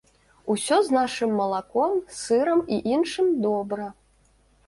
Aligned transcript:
Усё 0.53 0.77
з 0.87 0.95
нашым 0.95 1.35
малаком, 1.41 1.93
сырам 2.21 2.59
і 2.77 2.79
іншым 2.95 3.27
добра. 3.47 3.87